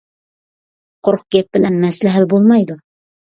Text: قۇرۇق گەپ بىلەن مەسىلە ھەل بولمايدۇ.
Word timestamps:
قۇرۇق 1.07 1.23
گەپ 1.35 1.51
بىلەن 1.59 1.77
مەسىلە 1.85 2.15
ھەل 2.15 2.27
بولمايدۇ. 2.33 2.79